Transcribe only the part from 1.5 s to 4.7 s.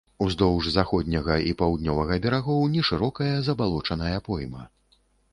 паўднёвага берагоў нешырокая забалочаная пойма.